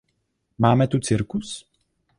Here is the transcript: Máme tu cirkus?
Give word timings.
Máme 0.57 0.87
tu 0.87 0.99
cirkus? 0.99 1.65